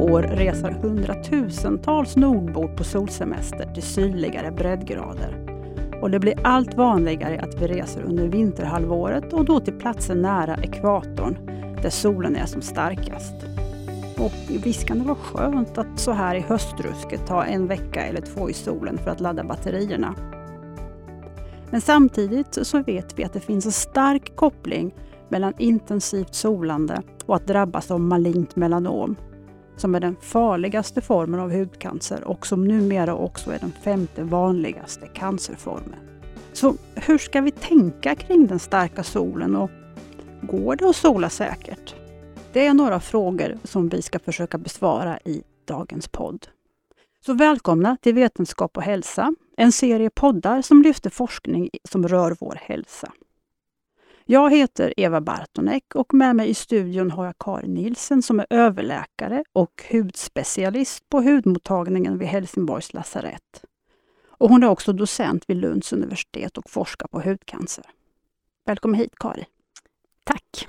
[0.00, 5.46] år reser hundratusentals nordbor på solsemester till sydligare breddgrader.
[6.02, 10.56] Och det blir allt vanligare att vi reser under vinterhalvåret och då till platser nära
[10.56, 11.36] ekvatorn
[11.82, 13.34] där solen är som starkast.
[14.18, 18.20] Och visst kan det vara skönt att så här i höstrusket ta en vecka eller
[18.20, 20.14] två i solen för att ladda batterierna.
[21.70, 24.94] Men samtidigt så vet vi att det finns en stark koppling
[25.28, 29.16] mellan intensivt solande och att drabbas av malignt melanom,
[29.76, 35.06] som är den farligaste formen av hudcancer och som numera också är den femte vanligaste
[35.06, 35.98] cancerformen.
[36.52, 39.70] Så hur ska vi tänka kring den starka solen och
[40.42, 41.94] går det att sola säkert?
[42.52, 46.46] Det är några frågor som vi ska försöka besvara i dagens podd.
[47.26, 52.58] Så välkomna till Vetenskap och hälsa, en serie poddar som lyfter forskning som rör vår
[52.60, 53.12] hälsa.
[54.28, 58.46] Jag heter Eva Bartonek och med mig i studion har jag Karin Nilsen som är
[58.50, 63.64] överläkare och hudspecialist på hudmottagningen vid Helsingborgs lasarett.
[64.28, 67.84] Och hon är också docent vid Lunds universitet och forskar på hudcancer.
[68.64, 69.44] Välkommen hit Karin!
[70.24, 70.68] Tack!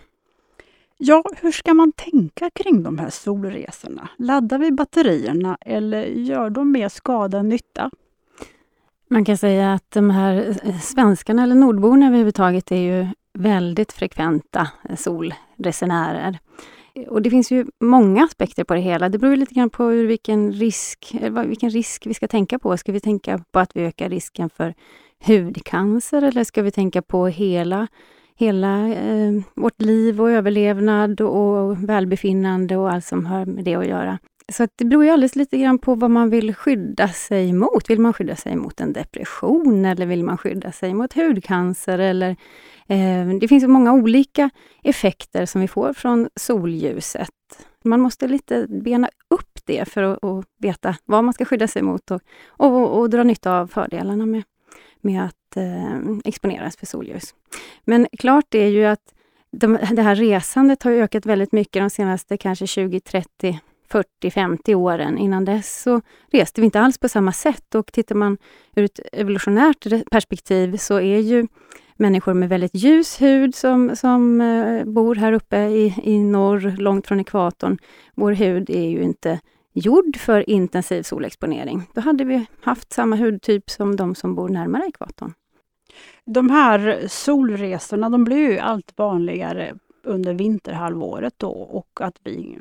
[0.98, 4.10] Ja, hur ska man tänka kring de här solresorna?
[4.18, 7.92] Laddar vi batterierna eller gör de mer skada än nytta?
[9.10, 16.40] Man kan säga att de här svenskarna, eller nordborna överhuvudtaget, är ju väldigt frekventa solresenärer.
[17.08, 19.10] Och det finns ju många aspekter på det hela.
[19.10, 22.78] Det beror lite grann på vilken risk, eh, vilken risk vi ska tänka på.
[22.78, 24.74] Ska vi tänka på att vi ökar risken för
[25.26, 27.88] hudcancer eller ska vi tänka på hela,
[28.36, 33.88] hela eh, vårt liv och överlevnad och välbefinnande och allt som har med det att
[33.88, 34.20] göra?
[34.52, 37.90] Så att det beror ju alldeles lite grann på vad man vill skydda sig mot.
[37.90, 42.36] Vill man skydda sig mot en depression eller vill man skydda sig mot hudcancer eller
[42.88, 44.50] Ehm, det finns många olika
[44.84, 47.30] effekter som vi får från solljuset.
[47.84, 51.82] Man måste lite bena upp det för att, att veta vad man ska skydda sig
[51.82, 54.44] mot och, och, och dra nytta av fördelarna med,
[55.02, 57.36] med att eh, exponeras för solljus.
[57.84, 59.14] Men klart är ju att
[59.52, 63.60] de, det här resandet har ökat väldigt mycket de senaste kanske 20, 30,
[63.90, 65.18] 40, 50 åren.
[65.18, 68.38] Innan dess så reste vi inte alls på samma sätt och tittar man
[68.76, 71.48] ur ett evolutionärt perspektiv så är ju
[72.00, 77.08] människor med väldigt ljus hud som, som eh, bor här uppe i, i norr, långt
[77.08, 77.78] från ekvatorn.
[78.16, 79.40] Vår hud är ju inte
[79.74, 81.84] gjord för intensiv solexponering.
[81.94, 85.34] Då hade vi haft samma hudtyp som de som bor närmare ekvatorn.
[86.26, 92.58] De här solresorna de blir ju allt vanligare under vinterhalvåret då och att vi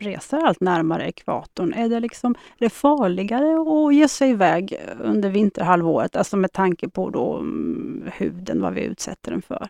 [0.00, 1.72] reser allt närmare ekvatorn.
[1.72, 6.88] Är det, liksom, är det farligare att ge sig iväg under vinterhalvåret, alltså med tanke
[6.88, 9.68] på då mm, huden, vad vi utsätter den för?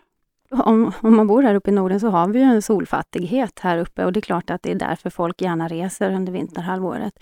[0.51, 4.05] Om, om, man bor här uppe i Norden så har vi en solfattighet här uppe
[4.05, 7.15] och det är klart att det är därför folk gärna reser under vinterhalvåret.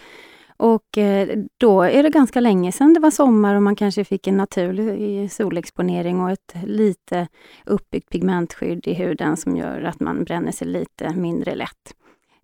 [0.57, 4.27] Och eh, då är det ganska länge sedan det var sommar och man kanske fick
[4.27, 7.29] en naturlig solexponering och ett lite
[7.67, 11.95] uppbyggt pigmentskydd i huden som gör att man bränner sig lite mindre lätt.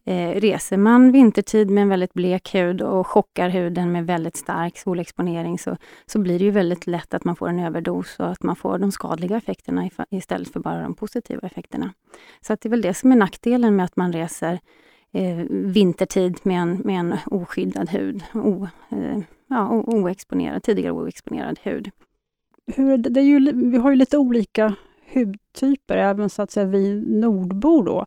[0.06, 4.78] Eh, reser man vintertid med en väldigt blek hud och chockar huden med väldigt stark
[4.78, 5.76] solexponering så,
[6.06, 8.78] så blir det ju väldigt lätt att man får en överdos och att man får
[8.78, 11.92] de skadliga effekterna istället för bara de positiva effekterna.
[12.40, 14.60] Så att det är väl det som är nackdelen med att man reser
[15.12, 21.90] eh, vintertid med en, med en oskyddad hud, o, eh, ja, oexponerad, tidigare oexponerad hud.
[22.66, 24.74] Hur, det är ju, vi har ju lite olika
[25.14, 28.06] hudtyper, även så att säga vi nordbor då.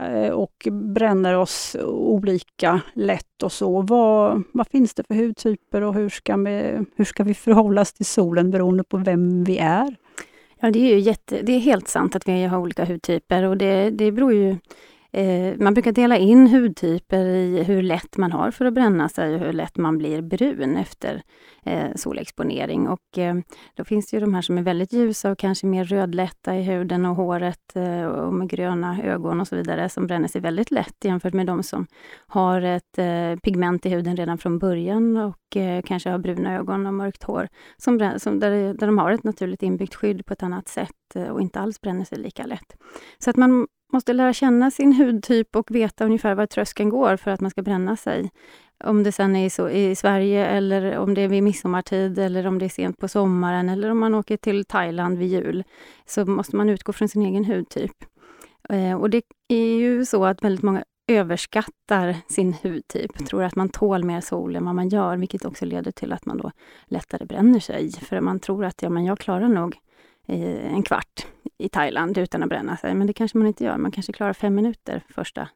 [0.00, 3.82] Eh, och bränner oss olika lätt och så.
[3.82, 7.92] Vad, vad finns det för hudtyper och hur ska, vi, hur ska vi förhålla oss
[7.92, 9.96] till solen beroende på vem vi är?
[10.60, 13.56] Ja, det är ju jätte, det är helt sant att vi har olika hudtyper och
[13.56, 14.56] det, det beror ju
[15.12, 19.34] Eh, man brukar dela in hudtyper i hur lätt man har för att bränna sig
[19.34, 21.22] och hur lätt man blir brun efter
[21.62, 22.88] eh, solexponering.
[22.88, 23.34] Och, eh,
[23.74, 26.62] då finns det ju de här som är väldigt ljusa och kanske mer rödlätta i
[26.62, 30.70] huden och håret eh, och med gröna ögon och så vidare som bränner sig väldigt
[30.70, 31.86] lätt jämfört med de som
[32.26, 36.86] har ett eh, pigment i huden redan från början och eh, kanske har bruna ögon
[36.86, 37.48] och mörkt hår.
[37.76, 41.28] Som, som där, där de har ett naturligt inbyggt skydd på ett annat sätt eh,
[41.28, 42.76] och inte alls bränner sig lika lätt.
[43.18, 47.30] Så att man måste lära känna sin hudtyp och veta ungefär var tröskeln går för
[47.30, 48.30] att man ska bränna sig.
[48.84, 52.58] Om det sen är så i Sverige eller om det är vid midsommartid eller om
[52.58, 55.64] det är sent på sommaren eller om man åker till Thailand vid jul,
[56.06, 58.04] så måste man utgå från sin egen hudtyp.
[58.68, 63.68] Eh, och det är ju så att väldigt många överskattar sin hudtyp, tror att man
[63.68, 66.50] tål mer sol än vad man gör, vilket också leder till att man då
[66.86, 67.92] lättare bränner sig.
[67.92, 69.76] För man tror att ja, men jag klarar nog
[70.30, 71.26] en kvart
[71.58, 72.94] i Thailand utan att bränna sig.
[72.94, 73.76] Men det kanske man inte gör.
[73.76, 75.48] Man kanske klarar fem minuter första,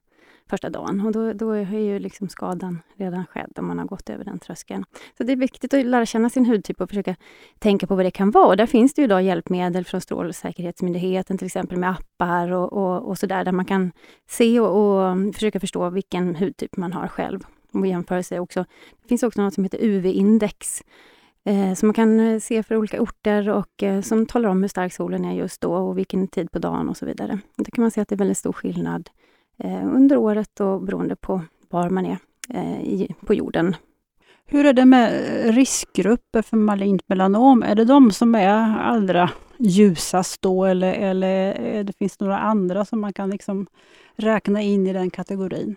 [0.51, 1.01] första dagen.
[1.01, 4.39] Och då, då är ju liksom skadan redan skedd om man har gått över den
[4.39, 4.85] tröskeln.
[5.19, 7.17] Så det är viktigt att lära känna sin hudtyp och försöka
[7.59, 8.47] tänka på vad det kan vara.
[8.47, 13.09] Och där finns det ju idag hjälpmedel från Strålsäkerhetsmyndigheten till exempel med appar och, och,
[13.09, 13.93] och sådär där man kan
[14.29, 17.41] se och, och försöka förstå vilken hudtyp man har själv
[17.73, 18.65] och jämföra sig också.
[19.03, 20.83] Det finns också något som heter UV-index
[21.45, 24.69] eh, som man kan eh, se för olika orter och eh, som talar om hur
[24.69, 27.39] stark solen är just då och vilken tid på dagen och så vidare.
[27.57, 29.11] Då kan man se att det är väldigt stor skillnad
[29.59, 32.19] eh, under året och beroende på var man är
[32.49, 33.77] eh, i, på jorden.
[34.47, 35.25] Hur är det med
[35.55, 37.63] riskgrupper för malignt melanom?
[37.63, 43.01] Är det de som är allra ljusast då eller, eller det finns några andra som
[43.01, 43.67] man kan liksom
[44.17, 45.77] räkna in i den kategorin?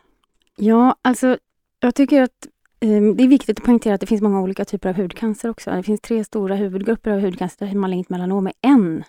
[0.55, 1.37] Ja, alltså
[1.79, 2.49] jag tycker att eh,
[2.79, 5.71] Ehm, det är viktigt att poängtera att det finns många olika typer av hudcancer också.
[5.71, 9.03] Det finns tre stora huvudgrupper av hudcancer där malignt melanom är en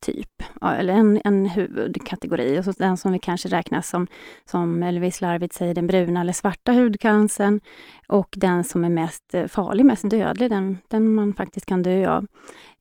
[0.00, 2.58] typ, eller en, en huvudkategori.
[2.60, 4.06] Och så den som vi kanske räknar som,
[4.44, 7.60] som Elvis slarvigt säger, den bruna eller svarta hudcancern.
[8.08, 12.10] Och den som är mest eh, farlig, mest dödlig, den, den man faktiskt kan dö
[12.10, 12.26] av.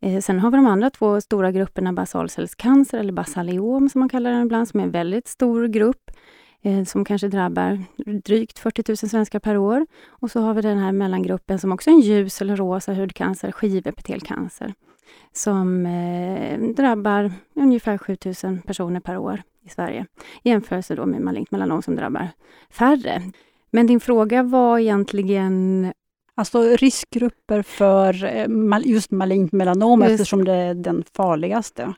[0.01, 4.31] Eh, sen har vi de andra två stora grupperna basalcellscancer, eller basaliom som man kallar
[4.31, 6.11] den ibland, som är en väldigt stor grupp
[6.61, 7.83] eh, som kanske drabbar
[8.23, 9.85] drygt 40 000 svenskar per år.
[10.07, 13.51] Och så har vi den här mellangruppen som också är en ljus eller rosa hudcancer,
[13.51, 14.73] skivepitelcancer,
[15.33, 20.05] som eh, drabbar ungefär 7 000 personer per år i Sverige.
[20.43, 22.29] I jämförelse då med malignt melanom som drabbar
[22.69, 23.21] färre.
[23.71, 25.91] Men din fråga var egentligen
[26.39, 28.47] Alltså riskgrupper för eh,
[28.83, 30.11] just malignt melanom just.
[30.11, 31.93] eftersom det är den farligaste.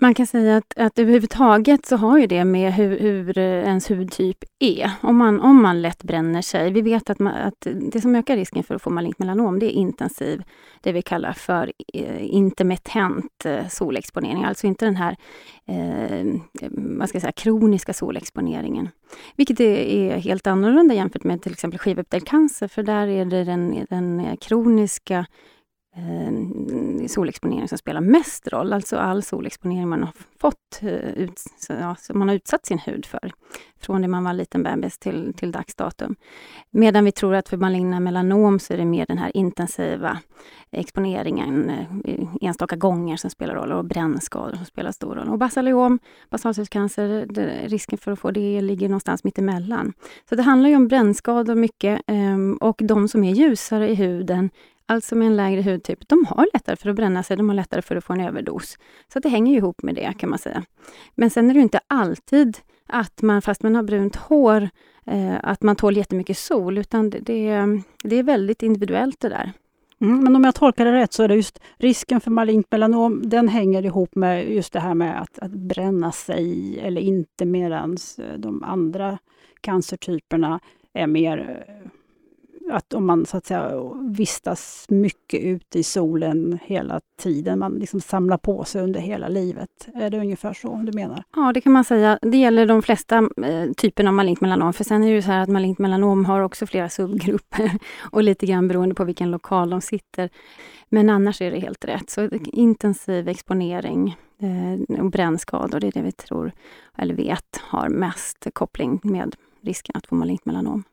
[0.00, 3.90] Man kan säga att, att överhuvudtaget så har ju det med hur, hur eh, ens
[3.90, 4.90] hudtyp är.
[5.02, 6.70] Om man, om man lätt bränner sig.
[6.70, 9.66] Vi vet att, man, att det som ökar risken för att få malignt melanom, det
[9.66, 10.42] är intensiv,
[10.80, 14.44] det vi kallar för eh, intermittent eh, solexponering.
[14.44, 15.16] Alltså inte den här
[15.66, 18.88] eh, vad ska jag säga, kroniska solexponeringen.
[19.36, 24.20] Vilket är, helt annorlunda jämfört med till exempel skivepitelcancer, för där är det den, den
[24.20, 25.26] eh, kroniska
[25.96, 31.72] eh, solexponering som spelar mest roll, alltså all solexponering man har fått, eh, ut, så,
[31.72, 33.32] ja, som man har utsatt sin hud för,
[33.80, 36.16] från det man var liten bebis till, till dagsdatum.
[36.70, 40.18] Medan vi tror att för maligna melanom så är det mer den här intensiva
[40.70, 41.70] exponeringen
[42.04, 45.28] eh, enstaka gånger som spelar roll och brännskador som spelar stor roll.
[45.28, 45.98] Och basaliom,
[46.30, 47.26] basalcellscancer,
[47.68, 49.92] risken för att få det ligger någonstans mittemellan.
[50.28, 54.50] Så det handlar ju om brännskador mycket eh, och de som är ljusare i huden
[54.86, 57.82] alltså med en lägre hudtyp, de har lättare för att bränna sig, de har lättare
[57.82, 58.78] för att få en överdos.
[59.12, 60.64] Så det hänger ihop med det kan man säga.
[61.14, 64.68] Men sen är det inte alltid att man, fast man har brunt hår,
[65.06, 67.66] eh, att man tål jättemycket sol, utan det, det,
[68.02, 69.52] det är väldigt individuellt det där.
[70.00, 73.22] Mm, men om jag tolkar det rätt så är det just risken för malignt melanom,
[73.24, 77.96] den hänger ihop med just det här med att, att bränna sig eller inte, medan
[78.18, 79.18] eh, de andra
[79.60, 80.60] cancertyperna
[80.92, 81.90] är mer eh,
[82.70, 83.70] att om man så att säga
[84.00, 89.88] vistas mycket ute i solen hela tiden, man liksom samlar på sig under hela livet.
[89.94, 91.24] Är det ungefär så du menar?
[91.36, 92.18] Ja, det kan man säga.
[92.22, 95.30] Det gäller de flesta eh, typerna av malignt melanom, för sen är det ju så
[95.30, 97.70] här att malignt melanom har också flera subgrupper
[98.12, 100.30] och lite grann beroende på vilken lokal de sitter.
[100.88, 102.10] Men annars är det helt rätt.
[102.10, 106.52] Så intensiv exponering eh, och brännskador, det är det vi tror,
[106.98, 110.84] eller vet, har mest koppling med risken att få malignt melanom.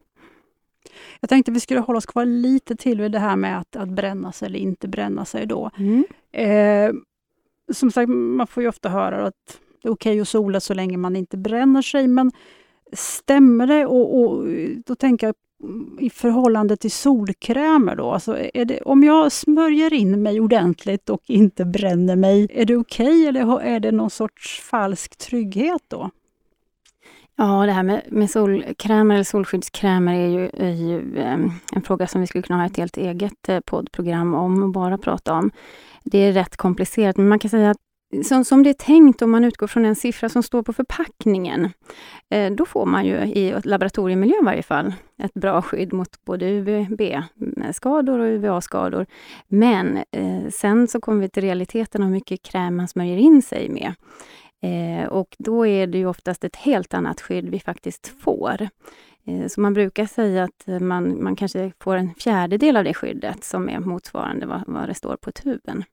[1.19, 3.89] Jag tänkte vi skulle hålla oss kvar lite till vid det här med att, att
[3.89, 5.71] bränna sig eller inte bränna sig då.
[5.77, 6.03] Mm.
[6.31, 6.93] Eh,
[7.73, 10.73] som sagt, man får ju ofta höra att det är okej okay att sola så
[10.73, 12.31] länge man inte bränner sig, men
[12.93, 13.85] stämmer det?
[13.85, 14.47] Och, och
[14.85, 15.35] då tänker jag
[15.99, 21.65] i förhållande till solkrämer då, alltså det, om jag smörjer in mig ordentligt och inte
[21.65, 26.09] bränner mig, är det okej okay, eller är det någon sorts falsk trygghet då?
[27.41, 32.07] Ja, det här med, med solkrämer eller solskyddskrämer är ju, är ju ehm, en fråga
[32.07, 35.51] som vi skulle kunna ha ett helt eget eh, poddprogram om och bara prata om.
[36.03, 37.77] Det är rätt komplicerat, men man kan säga att
[38.25, 41.69] som, som det är tänkt, om man utgår från den siffra som står på förpackningen,
[42.29, 44.93] eh, då får man ju i laboratoriemiljö i varje fall
[45.23, 49.05] ett bra skydd mot både UVB-skador mm, och UVA-skador.
[49.47, 53.69] Men eh, sen så kommer vi till realiteten hur mycket kräm man smörjer in sig
[53.69, 53.93] med.
[54.61, 58.67] Eh, och då är det ju oftast ett helt annat skydd vi faktiskt får.
[59.25, 63.43] Eh, så man brukar säga att man, man kanske får en fjärdedel av det skyddet
[63.43, 65.83] som är motsvarande vad, vad det står på tuben.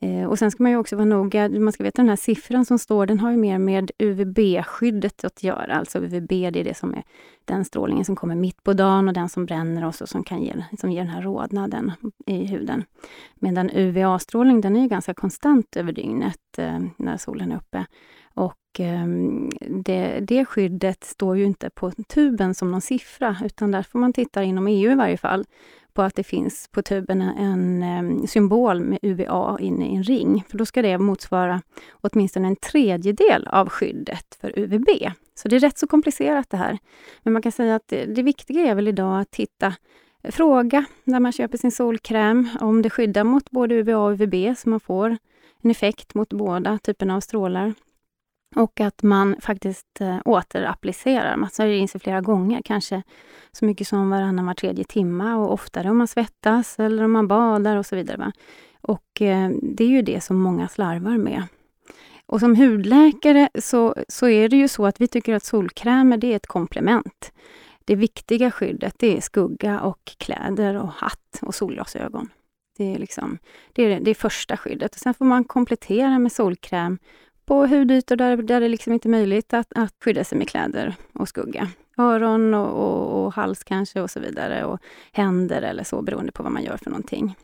[0.00, 2.64] Eh, och sen ska man ju också vara noga, man ska veta den här siffran
[2.64, 5.74] som står, den har ju mer med UVB-skyddet att göra.
[5.74, 7.02] Alltså UVB, det är det som är
[7.44, 10.42] den strålningen som kommer mitt på dagen och den som bränner oss och som, kan
[10.42, 11.92] ge, som ger den här rodnaden
[12.26, 12.84] i huden.
[13.34, 17.86] Medan UVA-strålning, den är ju ganska konstant över dygnet eh, när solen är uppe.
[18.34, 19.06] Och eh,
[19.84, 24.12] det, det skyddet står ju inte på tuben som någon siffra, utan där får man
[24.12, 25.44] titta inom EU i varje fall
[25.96, 30.44] på att det finns på tuben en, symbol med UVA inne i en ring.
[30.48, 34.88] För då ska det motsvara åtminstone en tredjedel av skyddet för UVB.
[35.34, 36.78] Så det är rätt så komplicerat det här.
[37.22, 39.66] Men man kan säga att det, det viktiga är väl idag att titta
[40.22, 44.56] eh, Fråga när man köper sin solkräm om det skyddar mot både UVA och UVB,
[44.56, 45.16] så man får
[45.62, 47.74] en effekt mot båda typerna av strålar.
[48.56, 51.36] Och att man faktiskt eh, återapplicerar.
[51.36, 53.02] Man smörjer in sig flera gånger, kanske
[53.52, 57.28] så mycket som varannan var tredje timme och oftare om man svettas eller om man
[57.28, 58.16] badar och så vidare.
[58.16, 58.32] Va?
[58.80, 61.42] Och eh, det är ju det som många slarvar med.
[62.26, 66.32] Och som hudläkare så, så är det ju så att vi tycker att solkrämer det
[66.32, 67.32] är ett komplement.
[67.84, 72.28] Det viktiga skyddet det är skugga och kläder och hatt och solglasögon.
[72.76, 73.38] Det är, liksom,
[73.72, 74.94] det är det första skyddet.
[74.94, 76.98] Och sen får man komplettera med solkräm
[77.46, 80.94] på hudytor där, där det liksom inte är möjligt att, att skydda sig med kläder
[81.12, 81.68] och skugga.
[81.96, 84.80] Öron och, och, och, hals kanske och så vidare och
[85.12, 87.36] händer eller så beroende på vad man gör för någonting.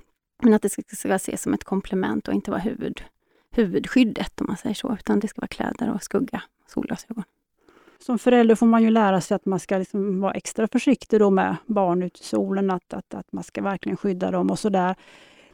[0.43, 3.03] Men att det ska, ska ses som ett komplement och inte vara huvud,
[3.51, 7.25] huvudskyddet om man säger så, utan det ska vara kläder och skugga, solglasögon.
[7.99, 11.31] Som förälder får man ju lära sig att man ska liksom vara extra försiktig då
[11.31, 14.95] med barn ute i solen, att, att, att man ska verkligen skydda dem och sådär.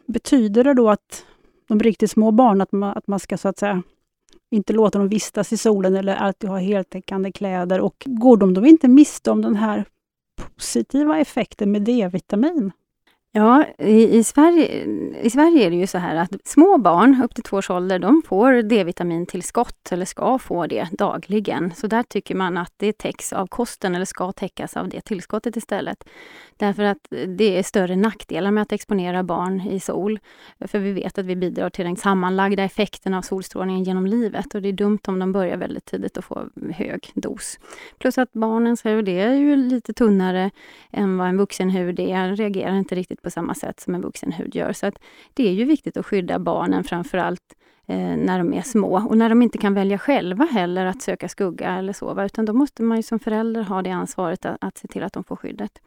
[0.06, 1.26] Betyder det då att
[1.66, 3.82] de riktigt små barnen, att man, att man ska så att säga
[4.50, 7.80] inte låta dem vistas i solen eller alltid ha heltäckande kläder.
[7.80, 9.84] Och går de då inte miste om den här
[10.56, 12.72] positiva effekten med D-vitamin?
[13.32, 14.84] Ja, i, i, Sverige,
[15.22, 17.98] i Sverige är det ju så här att små barn upp till två års ålder,
[17.98, 21.74] de får D-vitamintillskott eller ska få det dagligen.
[21.74, 25.56] Så där tycker man att det täcks av kosten eller ska täckas av det tillskottet
[25.56, 26.04] istället.
[26.56, 26.98] Därför att
[27.38, 30.18] det är större nackdelar med att exponera barn i sol.
[30.60, 34.62] För vi vet att vi bidrar till den sammanlagda effekten av solstrålningen genom livet och
[34.62, 37.58] det är dumt om de börjar väldigt tidigt och får hög dos.
[37.98, 40.50] Plus att barnens hud är ju lite tunnare
[40.90, 44.32] än vad en vuxen hud är, reagerar inte riktigt på samma sätt som en vuxen
[44.32, 44.72] hud gör.
[44.72, 44.98] Så att
[45.34, 47.54] det är ju viktigt att skydda barnen framförallt
[47.86, 51.28] eh, när de är små och när de inte kan välja själva heller att söka
[51.28, 54.78] skugga eller sova, utan då måste man ju som förälder ha det ansvaret att, att
[54.78, 55.80] se till att de får skyddet.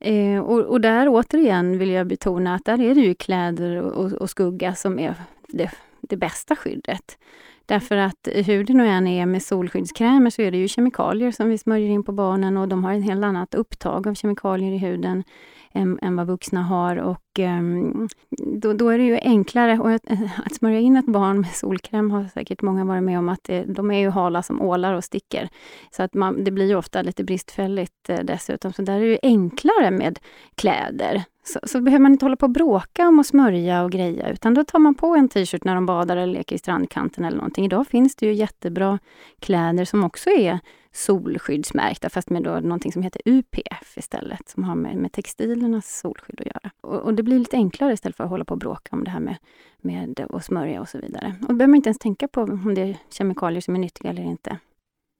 [0.00, 4.12] Eh, och, och, där återigen vill jag betona att där är det ju kläder och,
[4.12, 5.14] och skugga som är
[5.48, 7.18] det, det bästa skyddet.
[7.66, 11.48] Därför att hur det nu än är med solskyddskrämer så är det ju kemikalier som
[11.48, 14.78] vi smörjer in på barnen och de har ett helt annat upptag av kemikalier i
[14.78, 15.24] huden
[15.72, 16.96] än, än vad vuxna har.
[16.96, 19.78] Och, um, då, då, är det ju enklare.
[19.78, 20.02] Och att,
[20.46, 23.64] att smörja in ett barn med solkräm har säkert många varit med om att det,
[23.64, 25.48] de är ju hala som ålar och sticker.
[25.90, 28.72] Så att man, det blir ju ofta lite bristfälligt eh, dessutom.
[28.72, 30.18] Så där är det ju enklare med
[30.54, 31.24] kläder.
[31.44, 34.54] Så, så, behöver man inte hålla på och bråka om att smörja och greja, utan
[34.54, 37.64] då tar man på en t-shirt när de badar eller leker i strandkanten eller någonting.
[37.64, 38.98] Idag finns det ju jättebra
[39.40, 40.58] kläder som också är
[40.98, 46.40] solskyddsmärkta, fast med då någonting som heter UPF istället, som har med, med textilernas solskydd
[46.40, 46.70] att göra.
[46.80, 49.10] Och, och, det blir lite enklare istället för att hålla på och bråka om det
[49.10, 49.36] här med,
[49.78, 51.34] med att smörja och så vidare.
[51.40, 54.10] Och då behöver man inte ens tänka på om det är kemikalier som är nyttiga
[54.10, 54.58] eller inte.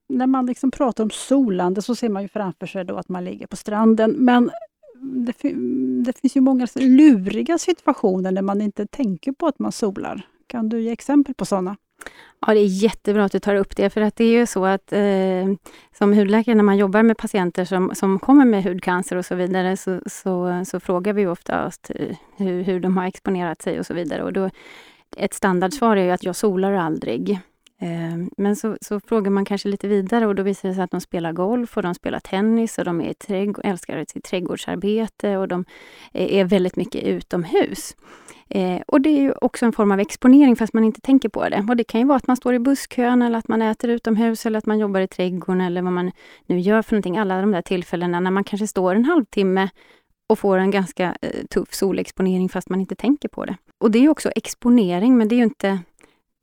[0.09, 3.25] När man liksom pratar om solande så ser man ju framför sig då att man
[3.25, 4.51] ligger på stranden, men
[5.01, 5.33] det,
[6.05, 10.27] det finns ju många luriga situationer när man inte tänker på att man solar.
[10.47, 11.77] Kan du ge exempel på sådana?
[12.47, 14.65] Ja, det är jättebra att du tar upp det, för att det är ju så
[14.65, 15.47] att eh,
[15.99, 19.77] som hudläkare, när man jobbar med patienter som, som kommer med hudcancer och så vidare,
[19.77, 21.91] så, så, så frågar vi oftast
[22.37, 24.23] hur, hur de har exponerat sig och så vidare.
[24.23, 24.51] Och då,
[25.17, 27.41] ett standardsvar är ju att jag solar aldrig.
[27.81, 30.91] Ehm, men så, så, frågar man kanske lite vidare och då visar det sig att
[30.91, 35.49] de spelar golf och de spelar tennis och de är trädg älskar sitt trädgårdsarbete och
[35.49, 35.65] de
[36.13, 37.97] eh, är väldigt mycket utomhus.
[38.51, 41.49] Eh, och det är ju också en form av exponering fast man inte tänker på
[41.49, 41.67] det.
[41.69, 44.47] Och det kan ju vara att man står i busskön eller att man äter utomhus
[44.47, 46.13] eller att man jobbar i trädgården eller vad man
[46.47, 47.19] nu gör för någonting.
[47.19, 49.69] Alla de där tillfällena när man kanske står en halvtimme
[50.27, 53.57] och får en ganska eh, tuff solexponering fast man inte tänker på det.
[53.79, 55.79] Och det är också exponering, men det är ju inte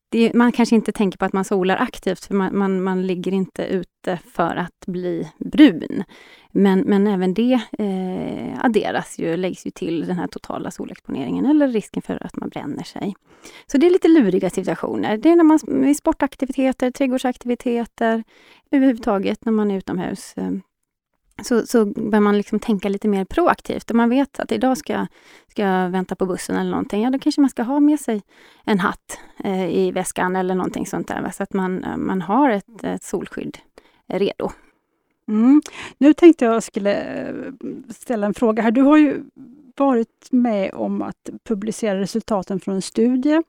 [0.09, 3.31] det, man kanske inte tänker på att man solar aktivt, för man, man, man ligger
[3.31, 6.03] inte ute för att bli brun.
[6.51, 11.67] Men, men även det eh, adderas ju, läggs ju till den här totala solexponeringen eller
[11.67, 13.15] risken för att man bränner sig.
[13.67, 15.17] Så det är lite luriga situationer.
[15.17, 18.23] Det är när man i sportaktiviteter, trädgårdsaktiviteter,
[18.71, 20.33] överhuvudtaget när man är utomhus.
[20.37, 20.51] Eh,
[21.43, 23.91] så, så bör man liksom tänka lite mer proaktivt.
[23.91, 25.07] Om man vet att idag ska,
[25.47, 28.21] ska jag vänta på bussen eller någonting, ja då kanske man ska ha med sig
[28.63, 32.83] en hatt eh, i väskan eller någonting sånt där, så att man, man har ett,
[32.83, 33.57] ett solskydd
[34.07, 34.51] redo.
[35.27, 35.61] Mm.
[35.97, 37.33] Nu tänkte jag skulle eh,
[37.89, 38.71] ställa en fråga här.
[38.71, 39.23] Du har ju
[39.77, 43.41] varit med om att publicera resultaten från en studie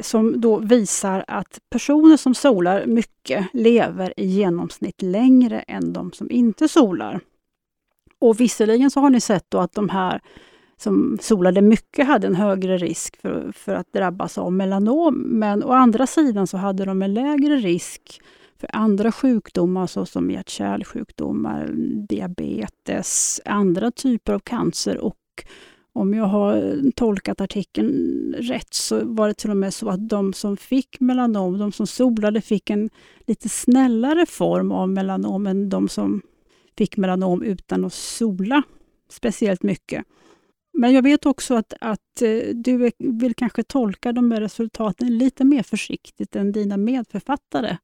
[0.00, 6.30] som då visar att personer som solar mycket lever i genomsnitt längre än de som
[6.30, 7.20] inte solar.
[8.18, 10.20] Och visserligen så har ni sett då att de här
[10.76, 15.72] som solade mycket hade en högre risk för, för att drabbas av melanom, men å
[15.72, 18.20] andra sidan så hade de en lägre risk
[18.60, 21.70] för andra sjukdomar såsom hjärt-kärlsjukdomar,
[22.08, 25.16] diabetes, andra typer av cancer och
[25.96, 30.32] om jag har tolkat artikeln rätt så var det till och med så att de
[30.32, 32.90] som fick melanom, de som solade, fick en
[33.26, 36.22] lite snällare form av melanom än de som
[36.78, 38.62] fick melanom utan att sola
[39.08, 40.04] speciellt mycket.
[40.72, 45.44] Men jag vet också att, att eh, du vill kanske tolka de här resultaten lite
[45.44, 47.76] mer försiktigt än dina medförfattare.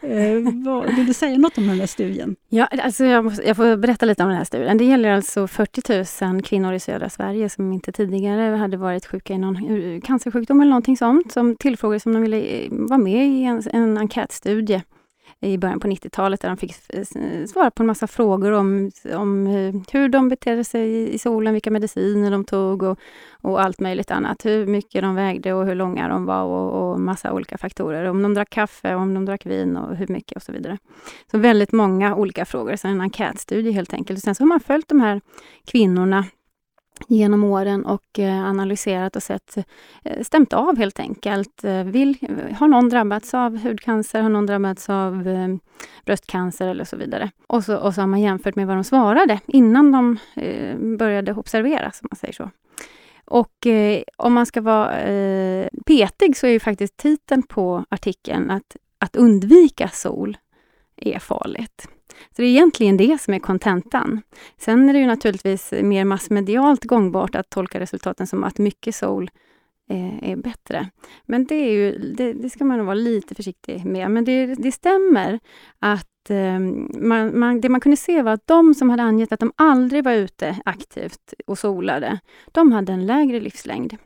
[0.00, 2.36] Eh, vad, vill du säga något om den här studien?
[2.48, 4.78] Ja, alltså jag, måste, jag, får berätta lite om den här studien.
[4.78, 9.34] Det gäller alltså 40 000 kvinnor i södra Sverige som inte tidigare hade varit sjuka
[9.34, 13.26] i någon eh, cancersjukdom eller någonting sånt, som tillfrågades om de ville eh, vara med
[13.26, 14.82] i en, en enkätstudie
[15.42, 17.04] i början på 90-talet där de fick eh,
[17.46, 21.70] svara på en massa frågor om, om eh, hur de betedde sig i solen, vilka
[21.70, 22.98] mediciner de tog och,
[23.40, 24.44] och allt möjligt annat.
[24.44, 28.04] Hur mycket de vägde och hur långa de var och, och massa olika faktorer.
[28.04, 30.78] Om de drack kaffe, om de drack vin och hur mycket och så vidare.
[31.30, 34.20] Så väldigt många olika frågor, så en enkätstudie helt enkelt.
[34.20, 35.20] Sen så har man följt de här
[35.64, 36.24] kvinnorna
[37.08, 39.56] genom åren och eh, analyserat och sett,
[40.04, 41.64] eh, stämt av helt enkelt.
[41.64, 42.16] Eh, vill,
[42.58, 44.22] har någon drabbats av hudcancer?
[44.22, 45.28] Har någon drabbats av
[46.06, 47.30] bröstcancer eller så vidare?
[47.46, 50.18] Och så, och så har man jämfört med vad de svarade innan de
[50.98, 52.50] började observeras, om man säger så.
[53.24, 58.50] Och eh, om man ska vara eh, petig så är ju faktiskt titeln på artikeln
[58.50, 60.36] att, att undvika sol
[60.96, 61.88] är farligt.
[62.30, 64.22] Så det är egentligen det som är kontentan.
[64.58, 69.30] Sen är det ju naturligtvis mer massmedialt gångbart att tolka resultaten som att mycket sol
[69.90, 70.90] eh, är, bättre.
[71.26, 74.10] Men det, är ju, det, det, ska man nog vara lite försiktig med.
[74.10, 75.40] Men det, det stämmer
[75.78, 79.40] att ehm, man, man, det man kunde se var att de som hade angett att
[79.40, 82.20] de aldrig var ute aktivt och solade,
[82.52, 83.96] de hade en lägre livslängd.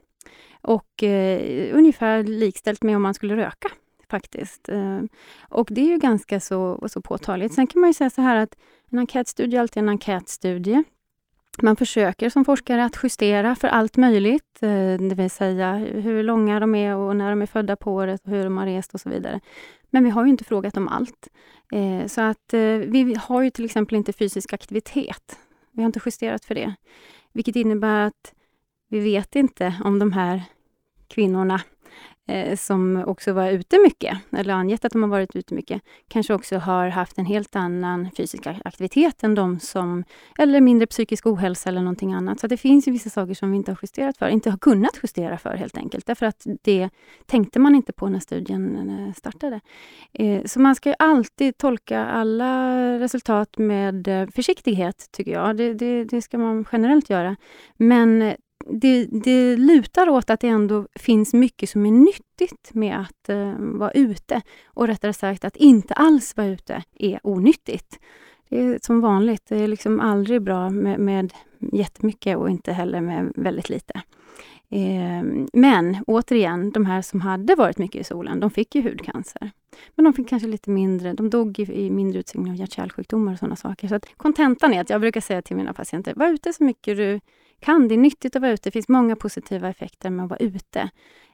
[0.61, 3.69] Och eh, ungefär likställt med om man skulle röka
[4.11, 4.69] faktiskt.
[4.69, 5.03] Eh,
[5.49, 7.55] och det är ju ganska så, så påtagligt.
[7.55, 8.57] Sen kan man ju säga så här att
[8.91, 10.85] en enkätstudie är alltid en enkätstudie.
[11.63, 16.61] Man försöker som forskare att justera för allt möjligt, eh, det vill säga hur långa
[16.61, 19.01] de är och när de är födda på året, och hur de har rest och
[19.01, 19.41] så vidare.
[19.91, 21.29] Men vi har ju inte frågat om allt.
[21.73, 22.55] Eh, så att
[22.87, 25.39] vi har ju till exempel inte fysisk aktivitet.
[25.73, 26.75] Vi har inte justerat för det.
[27.33, 28.33] Vilket innebär att
[28.89, 30.43] vi vet inte om de här
[31.09, 31.61] kvinnorna
[32.27, 36.35] eh, som också var ute mycket, eller angett att de har varit ute mycket, kanske
[36.35, 40.05] också har haft en helt annan fysisk aktivitet än de som,
[40.39, 42.41] eller mindre psykisk ohälsa eller någonting annat.
[42.41, 44.99] Så det finns ju vissa saker som vi inte har justerat för, inte har kunnat
[45.03, 46.91] justera för helt enkelt, därför att det
[47.27, 49.61] tänkte man inte på när studien eh, startade.
[50.13, 55.57] Eh, så man ska alltid tolka alla resultat med eh, försiktighet, tycker jag.
[55.57, 57.37] Det, det, det ska man generellt göra.
[57.77, 58.35] Men eh,
[58.71, 63.53] det, det lutar åt att det ändå finns mycket som är nyttigt med att eh,
[63.59, 64.43] vara ute.
[64.67, 67.99] Och rättare sagt att inte alls vara ute är onyttigt.
[68.49, 71.33] Det är som vanligt, det är liksom aldrig bra med, med
[71.73, 74.03] jättemycket och inte heller med väldigt lite.
[74.71, 79.51] Eh, men återigen, de här som hade varit mycket i solen, de fick ju hudcancer.
[79.95, 83.39] Men de fick kanske lite mindre, de dog i, i mindre utsträckning av hjärt-kärlsjukdomar och
[83.39, 83.89] sådana saker.
[83.89, 87.21] Så kontentan är att jag brukar säga till mina patienter, var ute så mycket du
[87.61, 87.89] kan.
[87.89, 88.69] Det är nyttigt att vara ute.
[88.69, 90.91] Det finns många positiva effekter med att vara ute.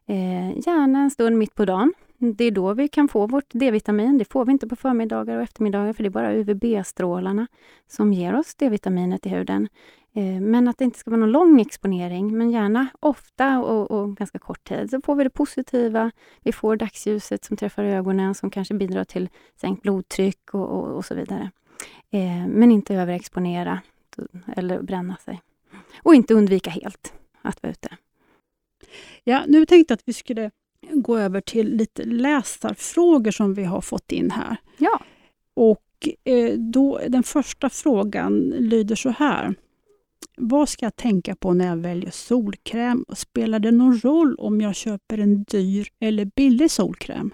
[0.06, 1.92] Eh, gärna en stund mitt på dagen.
[2.18, 4.18] Det är då vi kan få vårt D-vitamin.
[4.18, 7.46] Det får vi inte på förmiddagar och eftermiddagar för det är bara UVB-strålarna
[7.88, 9.68] som ger oss D-vitaminet i huden.
[10.14, 14.16] Eh, men att det inte ska vara någon lång exponering, men gärna ofta och, och,
[14.16, 14.90] ganska kort tid.
[14.90, 16.10] Så får vi det positiva.
[16.40, 19.28] Vi får dagsljuset som träffar ögonen som kanske bidrar till
[19.60, 21.50] sänkt blodtryck och, och, och så vidare.
[22.10, 23.80] Eh, men inte överexponera
[24.56, 25.40] eller bränna sig.
[26.02, 27.88] Och inte undvika helt att vara ute.
[29.24, 30.50] Ja, nu tänkte jag att vi skulle
[30.90, 34.56] gå över till lite läsarfrågor som vi har fått in här.
[34.78, 35.00] Ja.
[35.54, 39.54] Och eh, då, Den första frågan lyder så här.
[40.36, 43.04] Vad ska jag tänka på när jag väljer solkräm?
[43.14, 47.30] Spelar det någon roll om jag köper en dyr eller billig solkräm?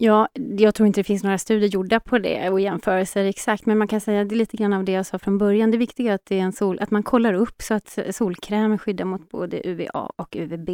[0.00, 3.78] Ja, jag tror inte det finns några studier gjorda på det och jämförelser exakt, men
[3.78, 5.70] man kan säga att det är lite grann av det jag sa från början.
[5.70, 8.78] Det viktiga är att, det är en sol, att man kollar upp så att solkräm
[8.78, 10.70] skyddar mot både UVA och UVB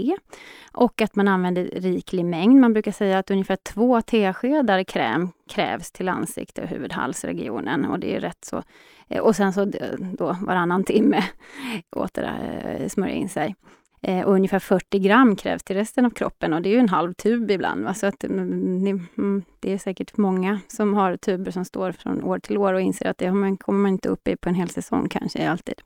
[0.72, 2.60] och att man använder riklig mängd.
[2.60, 8.16] Man brukar säga att ungefär två teskedar kräm krävs till ansikte och huvudhalsregionen och det
[8.16, 8.62] är rätt så.
[9.20, 11.24] Och sen så eh, då varannan timme
[11.96, 12.32] åter
[12.80, 13.54] eh, smörja in sig.
[14.06, 16.88] Eh, och ungefär 40 gram krävs till resten av kroppen och det är ju en
[16.88, 17.84] halv tub ibland.
[17.84, 17.94] Va?
[17.94, 22.38] Så att, mm, mm, det är säkert många som har tuber som står från år
[22.38, 24.68] till år och inser att det man, kommer man inte upp i på en hel
[24.68, 25.82] säsong kanske alltid.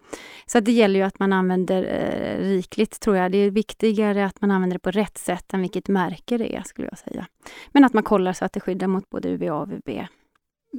[0.47, 3.33] Så att det gäller ju att man använder eh, rikligt tror jag.
[3.33, 6.63] Det är viktigare att man använder det på rätt sätt än vilket märke det är
[6.63, 7.27] skulle jag säga.
[7.73, 10.07] Men att man kollar så att det skyddar mot både UVA och UVB.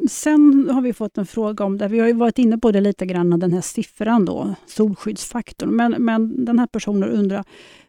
[0.10, 1.88] Sen har vi fått en fråga om det.
[1.88, 5.69] Vi har ju varit inne på det lite grann, den här siffran då, solskyddsfaktorn.
[5.69, 7.43] Men, men den här personen undrar,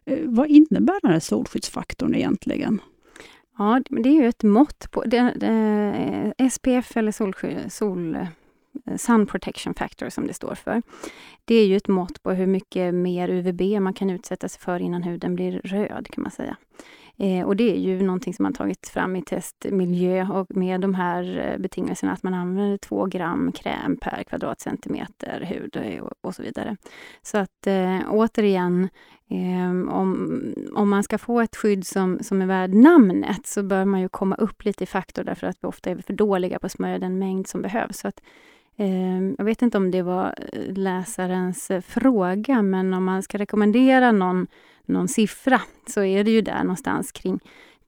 [0.04, 2.80] eh, vad innebär den här solskyddsfaktorn egentligen?
[3.58, 8.26] Ja, det är ju ett mått på det, det, eh, SPF eller solskydd, sol, eh,
[8.96, 10.82] Sun Protection Factor som det står för.
[11.44, 14.80] Det är ju ett mått på hur mycket mer UVB man kan utsätta sig för
[14.80, 16.56] innan huden blir röd kan man säga.
[17.20, 20.94] Eh, och det är ju någonting som man tagit fram i testmiljö och med de
[20.94, 26.34] här eh, betingelserna att man använder 2 gram kräm per kvadratcentimeter hud och, eh, och
[26.34, 26.76] så vidare.
[27.22, 28.88] Så att eh, återigen,
[29.30, 30.42] eh, om,
[30.74, 34.08] om man ska få ett skydd som, som är värd namnet så bör man ju
[34.08, 36.98] komma upp lite i faktor därför att vi ofta är för dåliga på att smörja
[36.98, 37.98] den mängd som behövs.
[37.98, 38.20] Så att,
[38.80, 43.38] Ehm, jag vet inte om det var eh, läsarens eh, fråga, men om man ska
[43.38, 44.46] rekommendera någon
[44.84, 47.40] någon siffra så är det ju där någonstans kring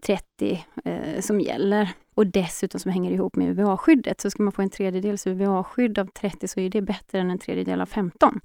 [0.06, 1.88] 30 eh, som gäller.
[2.14, 4.20] Och dessutom som hänger ihop med UVA-skyddet.
[4.20, 7.38] Så ska man få en tredjedels UVA-skydd av 30 så är det bättre än en
[7.38, 8.40] tredjedel av 15.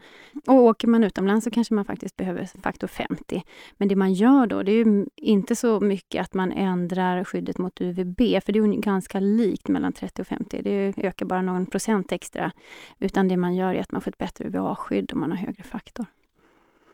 [0.47, 3.43] Och åker man utomlands så kanske man faktiskt behöver faktor 50.
[3.77, 7.57] Men det man gör då, det är ju inte så mycket att man ändrar skyddet
[7.57, 10.61] mot UVB, för det är ganska likt mellan 30 och 50.
[10.61, 12.51] Det ökar bara någon procent extra.
[12.99, 15.63] Utan det man gör är att man får ett bättre UVA-skydd om man har högre
[15.63, 16.05] faktor.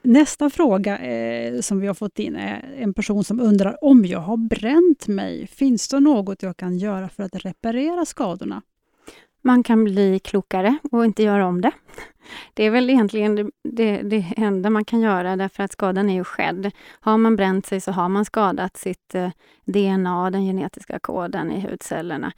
[0.05, 4.19] Nästa fråga eh, som vi har fått in är en person som undrar om jag
[4.19, 5.47] har bränt mig.
[5.47, 8.61] Finns det något jag kan göra för att reparera skadorna?
[9.45, 11.71] Man kan bli klokare och inte göra om det.
[12.53, 16.13] Det är väl egentligen det, det, det enda man kan göra därför att skadan är
[16.13, 16.71] ju skedd.
[16.99, 19.29] Har man bränt sig så har man skadat sitt eh,
[19.65, 22.31] DNA, den genetiska koden i hudcellerna.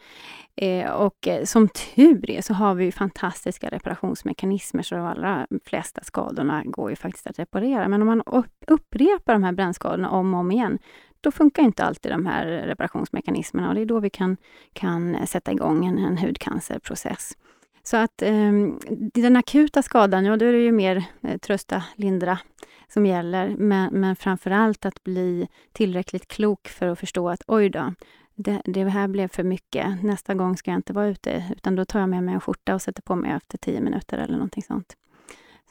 [0.55, 6.03] Eh, och eh, som tur är så har vi fantastiska reparationsmekanismer så de allra flesta
[6.03, 7.87] skadorna går ju faktiskt att reparera.
[7.87, 8.23] Men om man
[8.67, 10.79] upprepar de här brännskadorna om och om igen,
[11.25, 14.37] då funkar inte alltid de här reparationsmekanismerna och det är då vi kan,
[14.73, 17.37] kan sätta igång en, en hudcancerprocess.
[17.83, 18.51] Så att eh,
[19.13, 22.39] den akuta skadan, ja då är det ju mer eh, trösta, lindra
[22.87, 23.55] som gäller.
[23.57, 27.93] Men, men framför allt att bli tillräckligt klok för att förstå att oj då,
[28.35, 30.03] det, det, här blev för mycket.
[30.03, 32.75] Nästa gång ska jag inte vara ute, utan då tar jag med mig en skjorta
[32.75, 34.95] och sätter på mig efter tio minuter eller någonting sånt.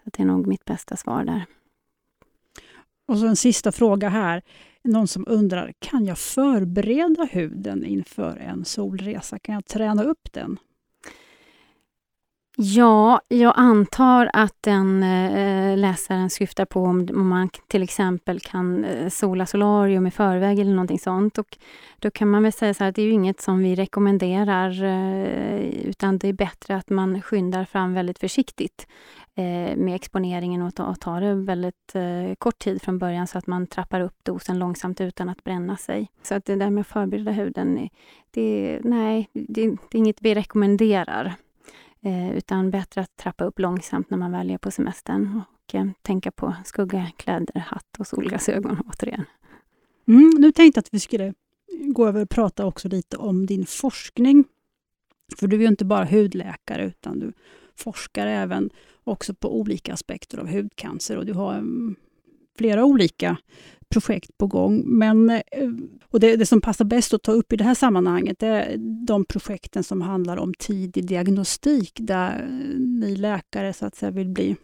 [0.05, 1.45] Så det är nog mitt bästa svar där.
[3.07, 4.43] Och så en sista fråga här.
[4.85, 9.39] Någon som undrar, kan jag förbereda huden inför en solresa?
[9.39, 10.59] Kan jag träna upp den?
[12.57, 18.85] Ja, jag antar att den eh, läsaren syftar på om, om, man till exempel kan
[18.85, 21.39] eh, sola solarium i förväg eller någonting sånt.
[21.39, 21.59] Och
[21.99, 24.85] då kan man väl säga så här att det är ju inget som vi rekommenderar
[24.85, 28.87] eh, utan det är bättre att man skyndar fram väldigt försiktigt
[29.37, 33.39] Eh, med exponeringen och, ta, och tar det väldigt eh, kort tid från början så
[33.39, 36.11] att man trappar upp dosen långsamt utan att bränna sig.
[36.23, 37.89] Så att det där med att förbereda huden, eh,
[38.31, 41.35] det, nej, det, det är inget vi rekommenderar.
[42.01, 45.87] Eh, utan bättre att trappa upp långsamt när man väl är på semestern och eh,
[46.03, 49.25] tänka på skugga, kläder, hatt och solglasögon återigen.
[50.09, 51.35] Mm, nu tänkte jag att vi skulle
[51.71, 54.45] gå över och prata också lite om din forskning.
[55.39, 57.33] För du är ju inte bara hudläkare utan du
[57.77, 58.71] forskar även
[59.05, 61.97] också på olika aspekter av hudcancer och du har mm,
[62.59, 63.37] flera olika
[63.89, 64.83] projekt på gång.
[64.87, 65.41] Men, eh,
[66.05, 69.25] och det, det, som passar bäst att ta upp i det här sammanhanget är de
[69.25, 74.57] projekten som handlar om tidig diagnostik där eh, ni läkare så att säga vill bli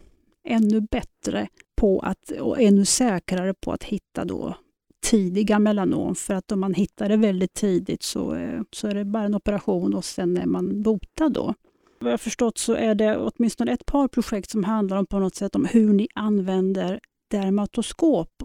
[0.47, 4.55] ännu bättre på att, och ännu säkrare på att hitta då
[5.03, 6.15] tidiga melanom.
[6.15, 9.35] För att om man hittar det väldigt tidigt så, eh, så är det bara en
[9.35, 11.33] operation och sen är man botad.
[11.33, 11.53] Då.
[12.01, 15.35] Vad jag förstått så är det åtminstone ett par projekt som handlar om på något
[15.35, 16.99] sätt om hur ni använder
[17.31, 18.43] dermatoskop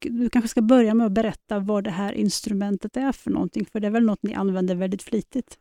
[0.00, 3.80] du kanske ska börja med att berätta vad det här instrumentet är för någonting, för
[3.80, 5.58] det är väl något ni använder väldigt flitigt?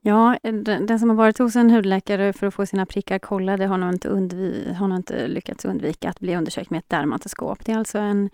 [0.00, 3.78] Ja, den, som har varit hos en hudläkare för att få sina prickar kollade har
[3.78, 7.64] nog inte, undvi, har nog inte lyckats undvika att bli undersökt med ett dermatoskop.
[7.64, 8.30] Det är alltså en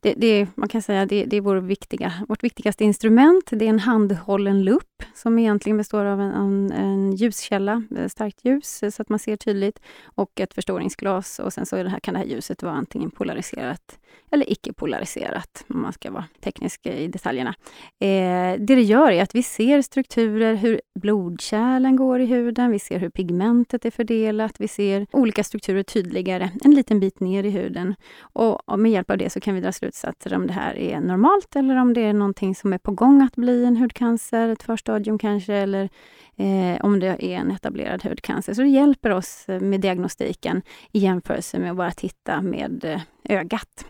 [0.00, 3.44] det, det, man kan säga det, det är vår viktiga, vårt viktigaste instrument.
[3.50, 8.44] Det är en handhållen lupp som egentligen består av en, en, en ljuskälla, eh, starkt
[8.44, 11.38] ljus, eh, så att man ser tydligt, och ett förstoringsglas.
[11.38, 13.98] Och sen så är det här, kan det här ljuset vara antingen polariserat
[14.30, 17.54] eller icke-polariserat, om man ska vara teknisk eh, i detaljerna.
[17.98, 22.78] Eh, det det gör är att vi ser strukturer, hur blodkärlen går i huden, vi
[22.78, 27.50] ser hur pigmentet är fördelat, vi ser olika strukturer tydligare en liten bit ner i
[27.50, 27.94] huden.
[28.20, 31.00] Och, och med hjälp av det så kan vi dra slutsatser om det här är
[31.00, 34.62] normalt eller om det är någonting som är på gång att bli en hudcancer, ett
[34.62, 35.88] förstadium stadium kanske, eller
[36.36, 38.54] eh, om det är en etablerad hudcancer.
[38.54, 43.00] Så det hjälper oss eh, med diagnostiken i jämförelse med att bara titta med eh,
[43.38, 43.86] ögat.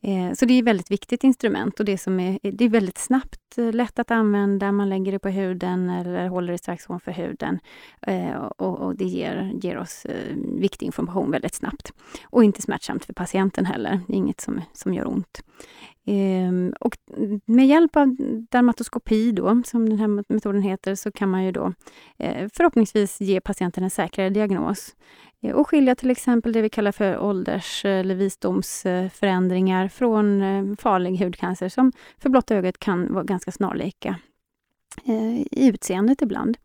[0.00, 2.68] Eh, så det är ett väldigt viktigt instrument och det, som är, eh, det är
[2.68, 3.40] väldigt snabbt,
[3.72, 4.72] lätt att använda.
[4.72, 7.58] Man lägger det på huden eller håller det strax ovanför huden.
[8.02, 10.06] Eh, och, och, det ger, ger oss
[10.60, 11.92] viktig information väldigt snabbt.
[12.24, 14.00] Och inte smärtsamt för patienten heller.
[14.06, 15.42] Det är inget som, som gör ont.
[16.06, 16.96] Ehm, och
[17.44, 18.16] med hjälp av
[18.50, 21.72] dermatoskopi, då, som den här metoden heter, så kan man ju då
[22.18, 24.96] eh, förhoppningsvis ge patienten en säkrare diagnos.
[25.42, 31.16] Eh, och skilja till exempel det vi kallar för ålders eller visdomsförändringar från eh, farlig
[31.16, 34.16] hudcancer som för blotta ögat kan vara ganska snarlika
[35.04, 36.56] eh, i utseendet ibland.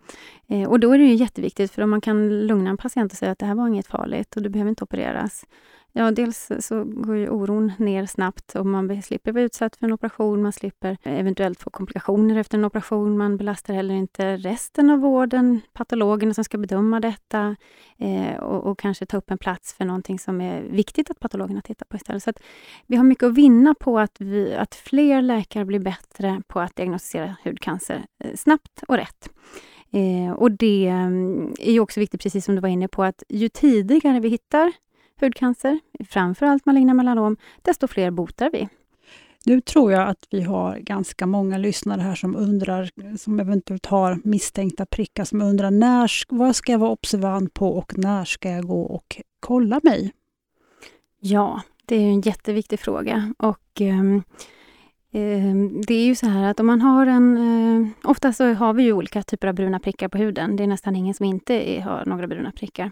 [0.47, 3.17] Eh, och då är det ju jätteviktigt, för om man kan lugna en patient och
[3.17, 5.45] säga att det här var inget farligt och du behöver inte opereras,
[5.93, 9.93] Ja, dels så går ju oron ner snabbt och man slipper vara utsatt för en
[9.93, 14.99] operation, man slipper eventuellt få komplikationer efter en operation, man belastar heller inte resten av
[14.99, 17.55] vården, patologerna som ska bedöma detta
[17.97, 21.61] eh, och, och, kanske ta upp en plats för någonting som är viktigt att patologerna
[21.61, 22.23] tittar på istället.
[22.23, 22.31] Så
[22.87, 26.75] vi har mycket att vinna på att, vi, att fler läkare blir bättre på att
[26.75, 29.29] diagnostisera hudcancer eh, snabbt och rätt.
[29.91, 33.23] Eh, och det mm, är ju också viktigt, precis som du var inne på, att
[33.29, 34.73] ju tidigare vi hittar
[35.21, 35.79] hudcancer,
[36.09, 38.69] framförallt maligna melanom, desto fler botar vi.
[39.45, 44.19] Nu tror jag att vi har ganska många lyssnare här som undrar, som eventuellt har
[44.23, 48.67] misstänkta prickar, som undrar när, vad ska jag vara observant på och när ska jag
[48.67, 50.11] gå och kolla mig?
[51.19, 53.33] Ja, det är en jätteviktig fråga.
[53.37, 54.23] Och um,
[55.87, 57.37] det är ju så här att om man har en...
[57.37, 60.55] Eh, ofta så har vi ju olika typer av bruna prickar på huden.
[60.55, 62.91] Det är nästan ingen som inte har några bruna prickar.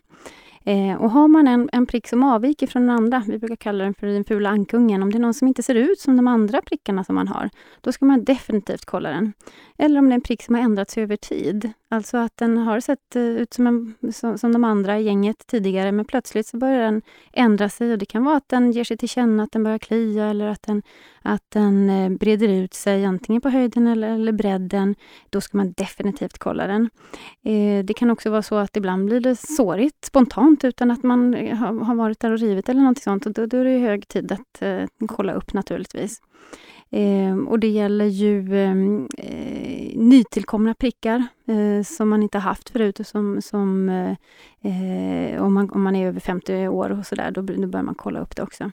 [0.67, 3.84] Eh, och har man en, en prick som avviker från den andra, vi brukar kalla
[3.84, 6.27] den för den fula ankungen, om det är någon som inte ser ut som de
[6.27, 7.49] andra prickarna som man har,
[7.82, 9.34] då ska man definitivt kolla den.
[9.78, 11.72] Eller om det är en prick som har ändrats över tid.
[11.90, 15.48] Alltså att den har sett eh, ut som, en, som, som de andra i gänget
[15.48, 17.02] tidigare, men plötsligt så börjar den
[17.34, 19.78] ändra sig och det kan vara att den ger sig till känna, att den börjar
[19.78, 20.84] klia eller att den,
[21.22, 24.96] att den eh, breder ut sig antingen på höjden eller, eller bredden.
[25.30, 26.90] Då ska man definitivt kolla den.
[27.44, 31.34] Eh, det kan också vara så att ibland blir det sårigt spontant utan att man
[31.34, 33.26] eh, har, har varit där och rivit eller något sånt.
[33.26, 36.22] Och då, då är det hög tid att eh, kolla upp naturligtvis.
[36.89, 43.00] Eh, och det gäller ju ehm, eh, nytillkomna prickar eh, som man inte haft förut.
[43.00, 44.12] Och som, som, eh,
[44.71, 47.95] eh, om, man, om man är över 50 år och sådär, då, då bör man
[47.95, 48.71] kolla upp det också.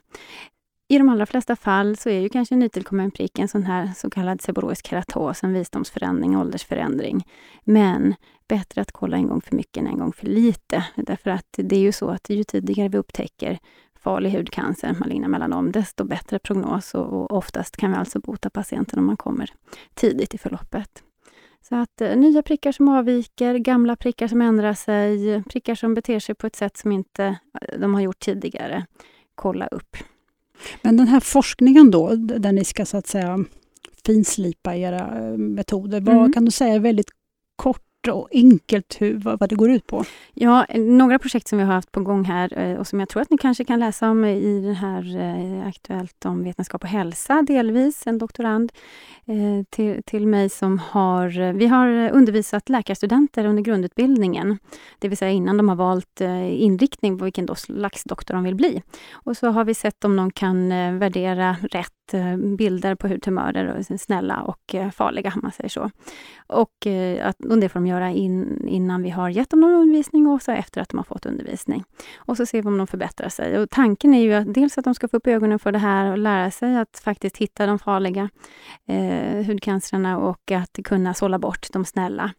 [0.87, 4.09] I de allra flesta fall så är ju kanske nytillkommen prick en sån här så
[4.09, 7.23] kallad seborroisk keratos, en visdomsförändring, åldersförändring.
[7.63, 8.15] Men
[8.47, 10.85] bättre att kolla en gång för mycket än en gång för lite.
[10.95, 13.59] Därför att det är ju så att ju tidigare vi upptäcker
[14.05, 18.99] farlig hudcancer, maligna melanom, desto bättre prognos och, och oftast kan vi alltså bota patienten
[18.99, 19.49] om man kommer
[19.93, 21.03] tidigt i förloppet.
[21.69, 26.19] Så att eh, nya prickar som avviker, gamla prickar som ändrar sig, prickar som beter
[26.19, 27.25] sig på ett sätt som inte
[27.61, 28.85] eh, de har gjort tidigare,
[29.35, 29.97] kolla upp.
[30.81, 33.45] Men den här forskningen då, där ni ska så att säga
[34.05, 36.33] finslipa era eh, metoder, vad mm.
[36.33, 37.09] kan du säga väldigt
[37.55, 40.03] kort och enkelt hur, vad, det går ut på?
[40.33, 43.21] Ja, några projekt som vi har haft på gång här eh, och som jag tror
[43.21, 47.41] att ni kanske kan läsa om i den här eh, Aktuellt om vetenskap och hälsa,
[47.41, 48.71] delvis, en doktorand
[49.25, 51.53] eh, till, till mig som har...
[51.53, 54.57] Vi har undervisat läkarstudenter under grundutbildningen,
[54.99, 58.81] det vill säga innan de har valt inriktning på vilken slags doktor de vill bli.
[59.11, 64.41] Och så har vi sett om de kan värdera rätt Eh, bilder på hudtumörer, snälla
[64.41, 65.91] och eh, farliga, om man säger så.
[66.47, 69.73] Och, eh, att, och det får de göra in, innan vi har gett dem någon
[69.73, 71.83] undervisning och så efter att de har fått undervisning.
[72.17, 73.59] Och så ser vi om de förbättrar sig.
[73.59, 76.11] Och tanken är ju att dels att de ska få upp ögonen för det här
[76.11, 78.29] och lära sig att faktiskt hitta de farliga
[78.87, 82.31] eh, hudcancerna och att kunna sålla bort de snälla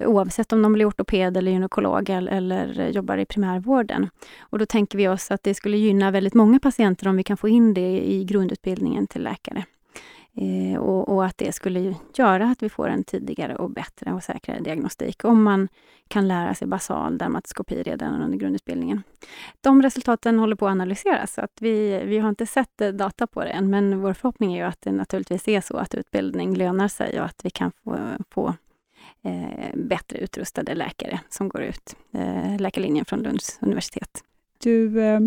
[0.00, 4.10] oavsett om de blir ortoped eller gynekolog eller jobbar i primärvården.
[4.40, 7.36] Och då tänker vi oss att det skulle gynna väldigt många patienter om vi kan
[7.36, 9.64] få in det i grundutbildningen till läkare.
[10.38, 14.22] Eh, och, och, att det skulle göra att vi får en tidigare och bättre och
[14.22, 15.68] säkrare diagnostik om man
[16.08, 19.02] kan lära sig basal dermatoskopi redan under grundutbildningen.
[19.60, 23.26] De resultaten håller på att analyseras, så att vi, vi har inte sett eh, data
[23.26, 26.54] på det än, men vår förhoppning är ju att det naturligtvis är så att utbildning
[26.54, 27.98] lönar sig och att vi kan få,
[28.30, 28.54] få
[29.26, 34.24] Eh, bättre utrustade läkare som går ut eh, läkarlinjen från Lunds universitet.
[34.62, 35.20] Du Eh,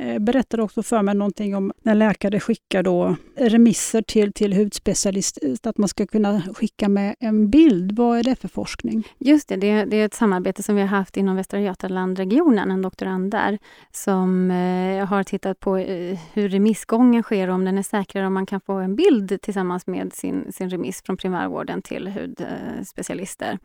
[0.00, 5.38] Eh, berättade också för mig någonting om när läkare skickar då remisser till, till hudspecialist,
[5.62, 7.92] att man ska kunna skicka med en bild.
[7.92, 9.08] Vad är det för forskning?
[9.18, 12.82] Just det, det, det är ett samarbete som vi har haft inom Västra Götalandregionen, en
[12.82, 13.58] doktorand där,
[13.90, 18.34] som eh, har tittat på eh, hur remissgången sker och om den är säkrare om
[18.34, 23.58] man kan få en bild tillsammans med sin, sin remiss från primärvården till hudspecialister.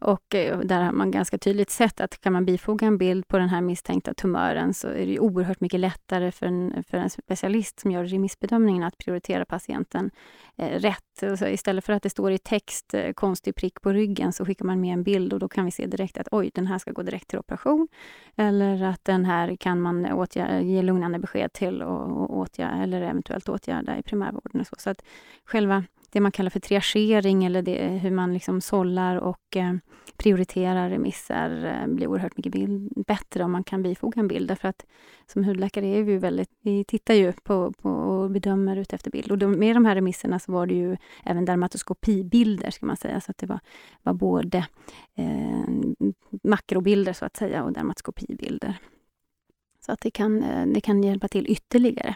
[0.00, 3.38] Och eh, där har man ganska tydligt sett att kan man bifoga en bild på
[3.38, 7.10] den här misstänkta tumören så är det oerhört mycket mycket lättare för en, för en
[7.10, 10.10] specialist som gör remissbedömningen att prioritera patienten
[10.56, 11.38] eh, rätt.
[11.38, 14.64] Så istället för att det står i text, eh, konstig prick på ryggen, så skickar
[14.64, 16.92] man med en bild och då kan vi se direkt att oj, den här ska
[16.92, 17.88] gå direkt till operation.
[18.36, 23.02] Eller att den här kan man åtgärda, ge lugnande besked till och, och åtgärda, eller
[23.02, 24.60] eventuellt åtgärda i primärvården.
[24.60, 24.74] Och så.
[24.78, 25.02] så att
[25.44, 29.74] själva det man kallar för triagering eller det, hur man liksom sållar och eh,
[30.16, 34.48] prioriterar remisser eh, blir oerhört mycket bild, bättre om man kan bifoga en bild.
[34.48, 34.86] Därför att
[35.26, 39.32] som hudläkare är vi väldigt, vi tittar ju på, på och bedömer ut efter bild.
[39.32, 43.20] Och de, med de här remisserna så var det ju även dermatoskopibilder, ska man säga.
[43.20, 43.60] Så att det var,
[44.02, 44.58] var både
[45.14, 45.68] eh,
[46.42, 48.74] makrobilder så att säga och dermatoskopibilder.
[49.86, 52.14] Så att det kan, eh, det kan hjälpa till ytterligare.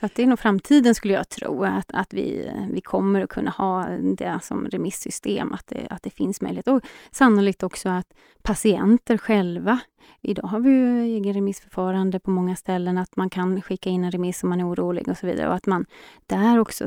[0.00, 3.30] Så att det är nog framtiden skulle jag tro, att, att vi, vi kommer att
[3.30, 6.68] kunna ha det som remissystem, att det, att det finns möjlighet.
[6.68, 6.80] Och
[7.10, 9.80] sannolikt också att patienter själva,
[10.22, 14.10] idag har vi ju egen remissförfarande på många ställen, att man kan skicka in en
[14.10, 15.48] remiss om man är orolig och så vidare.
[15.48, 15.86] Och att man
[16.26, 16.86] där också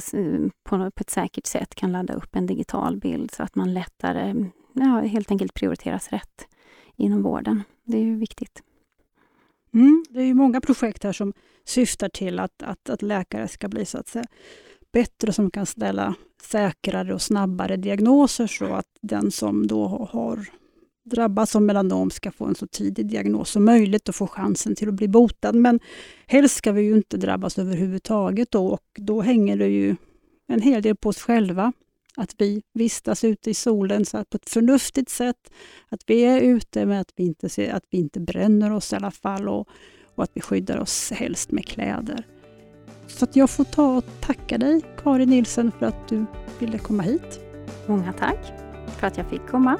[0.63, 4.45] på, på ett säkert sätt kan ladda upp en digital bild så att man lättare,
[4.73, 6.47] ja, helt enkelt prioriteras rätt
[6.95, 7.63] inom vården.
[7.83, 8.63] Det är ju viktigt.
[9.77, 11.33] Mm, det är ju många projekt här som
[11.65, 14.25] syftar till att, att, att läkare ska bli så att säga,
[14.93, 20.45] bättre som kan ställa säkrare och snabbare diagnoser så att den som då har
[21.05, 24.87] drabbats av melanom ska få en så tidig diagnos som möjligt och få chansen till
[24.87, 25.53] att bli botad.
[25.55, 25.79] Men
[26.27, 29.95] helst ska vi ju inte drabbas överhuvudtaget då, och då hänger det ju
[30.47, 31.73] en hel del på oss själva.
[32.19, 35.51] Att vi vistas ute i solen så att på ett förnuftigt sätt,
[35.89, 38.95] att vi är ute med att vi inte, ser, att vi inte bränner oss i
[38.95, 39.67] alla fall och,
[40.15, 42.25] och att vi skyddar oss helst med kläder.
[43.07, 46.25] Så att jag får ta och tacka dig Karin Nilsen för att du
[46.59, 47.39] ville komma hit.
[47.87, 48.53] Många tack
[48.99, 49.77] för att jag fick komma.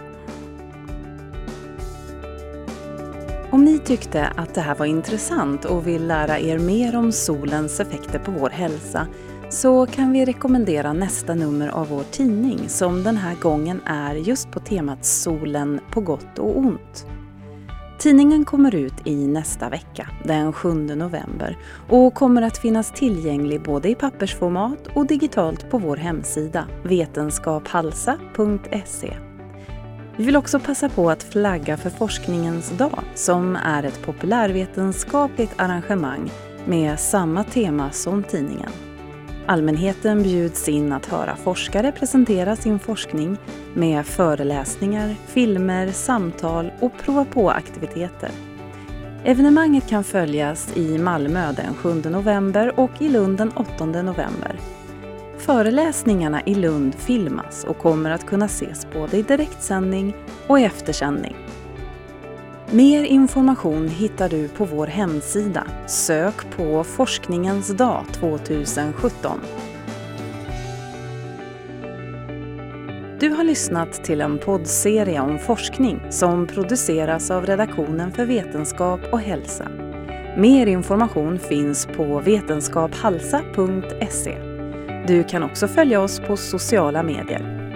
[3.52, 7.80] Om ni tyckte att det här var intressant och vill lära er mer om solens
[7.80, 9.08] effekter på vår hälsa
[9.49, 14.51] så kan vi rekommendera nästa nummer av vår tidning som den här gången är just
[14.51, 17.05] på temat solen på gott och ont.
[17.99, 21.57] Tidningen kommer ut i nästa vecka, den 7 november
[21.89, 29.17] och kommer att finnas tillgänglig både i pappersformat och digitalt på vår hemsida vetenskaphalsa.se.
[30.17, 36.31] Vi vill också passa på att flagga för Forskningens dag som är ett populärvetenskapligt arrangemang
[36.65, 38.71] med samma tema som tidningen.
[39.49, 43.38] Allmänheten bjuds in att höra forskare presentera sin forskning
[43.73, 48.29] med föreläsningar, filmer, samtal och prova på-aktiviteter.
[49.23, 54.60] Evenemanget kan följas i Malmö den 7 november och i Lund den 8 november.
[55.38, 60.15] Föreläsningarna i Lund filmas och kommer att kunna ses både i direktsändning
[60.47, 61.36] och i eftersändning.
[62.71, 65.67] Mer information hittar du på vår hemsida.
[65.88, 69.39] Sök på Forskningens dag 2017.
[73.19, 79.21] Du har lyssnat till en poddserie om forskning som produceras av redaktionen för vetenskap och
[79.21, 79.67] hälsa.
[80.38, 84.38] Mer information finns på vetenskaphalsa.se.
[85.08, 87.66] Du kan också följa oss på sociala medier.